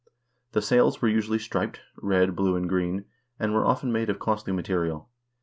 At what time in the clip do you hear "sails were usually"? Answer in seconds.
0.63-1.37